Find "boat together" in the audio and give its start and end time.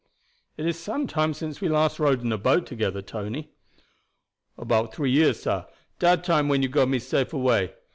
2.39-3.03